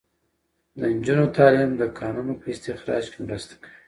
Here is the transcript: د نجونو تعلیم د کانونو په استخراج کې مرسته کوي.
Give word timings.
د 0.77 0.79
نجونو 0.95 1.25
تعلیم 1.37 1.71
د 1.77 1.83
کانونو 1.99 2.33
په 2.41 2.45
استخراج 2.53 3.03
کې 3.11 3.19
مرسته 3.27 3.53
کوي. 3.61 3.75